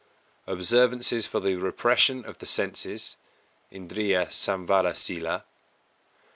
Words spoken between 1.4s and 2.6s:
repression of the